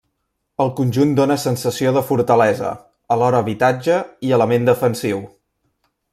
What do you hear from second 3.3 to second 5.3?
habitatge i element defensiu.